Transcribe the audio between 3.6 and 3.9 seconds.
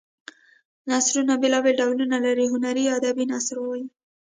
وايي.